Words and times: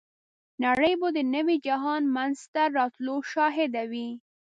نړۍ 0.65 0.93
به 0.99 1.07
د 1.17 1.19
نوي 1.35 1.57
جهان 1.67 2.01
منځته 2.15 2.61
راتلو 2.77 3.15
شاهده 3.31 3.83
وي. 3.91 4.09